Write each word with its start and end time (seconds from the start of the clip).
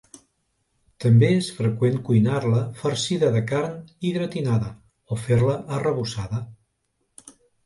També 1.03 1.27
és 1.41 1.49
freqüent 1.57 1.99
cuinar-la 2.07 2.61
farcida 2.79 3.29
de 3.35 3.43
carn 3.51 3.77
i 4.11 4.15
gratinada 4.17 4.73
o 5.11 5.19
fer-la 5.27 5.61
arrebossada. 5.79 6.43